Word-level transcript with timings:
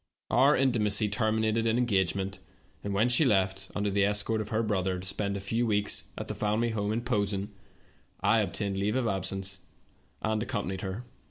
Our 0.31 0.57
intimacy 0.57 1.09
terminated 1.09 1.67
in 1.67 1.77
an 1.77 1.77
engagement, 1.77 2.39
and 2.83 2.91
when 2.91 3.07
she 3.07 3.23
left, 3.23 3.69
under 3.75 3.91
the 3.91 4.03
escort 4.03 4.41
of 4.41 4.49
her 4.49 4.63
brother, 4.63 4.97
to 4.97 5.07
spend 5.07 5.37
a 5.37 5.39
few 5.39 5.67
weeks 5.67 6.05
at 6.17 6.27
the 6.27 6.33
family 6.33 6.71
home 6.71 6.91
in 6.91 7.01
Posen, 7.03 7.53
I 8.19 8.39
obtained 8.39 8.77
leave 8.77 8.95
of 8.95 9.07
absence, 9.07 9.59
and 10.23 10.41
accompanied 10.41 10.81
her. 10.81 11.03